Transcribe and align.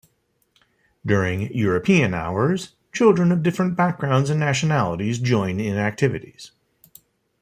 During 1.05 1.53
"European 1.53 2.15
hours", 2.15 2.73
children 2.91 3.31
of 3.31 3.43
different 3.43 3.75
backgrounds 3.75 4.31
and 4.31 4.39
nationalities 4.39 5.19
join 5.19 5.59
in 5.59 5.77
activities. 5.77 6.49